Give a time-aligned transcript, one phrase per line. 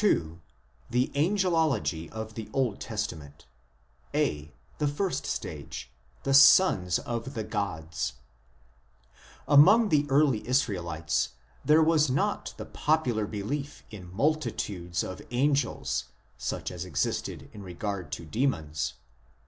[0.00, 0.38] II.
[0.90, 3.46] THE ANGELOLOGY OF THE OLD TESTAMENT
[4.14, 5.90] (a) The First Stage:
[6.22, 8.12] the" sons of the gods"
[9.48, 11.30] Among the early Israelites
[11.64, 16.04] there was not the popular belief in multitudes of angels
[16.38, 18.94] such as existed in regard to demons.